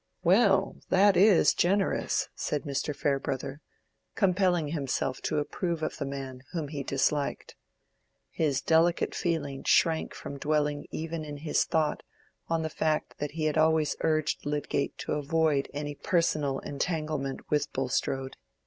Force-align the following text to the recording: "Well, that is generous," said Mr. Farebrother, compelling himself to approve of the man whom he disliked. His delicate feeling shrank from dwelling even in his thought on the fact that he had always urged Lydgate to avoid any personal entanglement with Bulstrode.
"Well, 0.23 0.77
that 0.89 1.15
is 1.15 1.53
generous," 1.53 2.27
said 2.33 2.63
Mr. 2.63 2.95
Farebrother, 2.95 3.61
compelling 4.15 4.69
himself 4.69 5.21
to 5.21 5.37
approve 5.37 5.83
of 5.83 5.97
the 5.97 6.07
man 6.07 6.41
whom 6.53 6.69
he 6.69 6.81
disliked. 6.81 7.55
His 8.31 8.61
delicate 8.61 9.13
feeling 9.13 9.63
shrank 9.63 10.15
from 10.15 10.39
dwelling 10.39 10.87
even 10.89 11.23
in 11.23 11.37
his 11.37 11.65
thought 11.65 12.01
on 12.47 12.63
the 12.63 12.67
fact 12.71 13.19
that 13.19 13.33
he 13.33 13.43
had 13.45 13.59
always 13.59 13.95
urged 14.01 14.43
Lydgate 14.43 14.97
to 14.97 15.11
avoid 15.13 15.69
any 15.71 15.93
personal 15.93 16.57
entanglement 16.61 17.51
with 17.51 17.71
Bulstrode. 17.71 18.37